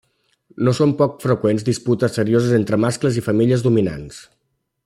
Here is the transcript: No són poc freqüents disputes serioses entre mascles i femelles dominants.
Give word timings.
No 0.67 0.71
són 0.77 0.93
poc 1.01 1.19
freqüents 1.25 1.67
disputes 1.69 2.17
serioses 2.21 2.57
entre 2.61 2.83
mascles 2.87 3.23
i 3.23 3.27
femelles 3.29 3.69
dominants. 3.69 4.25